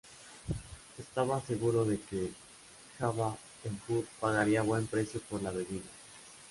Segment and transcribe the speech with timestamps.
[0.97, 2.31] Estaba seguro de que
[2.97, 5.85] Jabba el hutt pagaría buen precio por la bebida.